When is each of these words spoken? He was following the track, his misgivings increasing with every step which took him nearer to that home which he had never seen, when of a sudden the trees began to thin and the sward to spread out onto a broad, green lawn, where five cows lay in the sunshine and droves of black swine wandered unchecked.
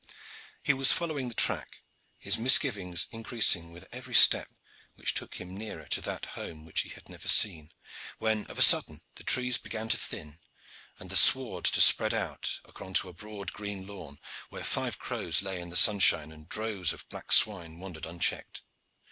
He 0.63 0.73
was 0.73 0.91
following 0.91 1.27
the 1.27 1.35
track, 1.35 1.83
his 2.17 2.39
misgivings 2.39 3.05
increasing 3.11 3.71
with 3.71 3.87
every 3.91 4.15
step 4.15 4.49
which 4.95 5.13
took 5.13 5.35
him 5.35 5.55
nearer 5.55 5.85
to 5.89 6.01
that 6.01 6.25
home 6.33 6.65
which 6.65 6.79
he 6.81 6.89
had 6.89 7.07
never 7.07 7.27
seen, 7.27 7.71
when 8.17 8.47
of 8.47 8.57
a 8.57 8.63
sudden 8.63 9.01
the 9.13 9.23
trees 9.23 9.59
began 9.59 9.89
to 9.89 9.97
thin 9.97 10.39
and 10.97 11.11
the 11.11 11.15
sward 11.15 11.65
to 11.65 11.81
spread 11.81 12.15
out 12.15 12.57
onto 12.77 13.09
a 13.09 13.13
broad, 13.13 13.53
green 13.53 13.85
lawn, 13.85 14.17
where 14.49 14.63
five 14.63 14.97
cows 14.97 15.43
lay 15.43 15.61
in 15.61 15.69
the 15.69 15.77
sunshine 15.77 16.31
and 16.31 16.49
droves 16.49 16.93
of 16.93 17.07
black 17.09 17.31
swine 17.31 17.77
wandered 17.77 18.07
unchecked. 18.07 18.63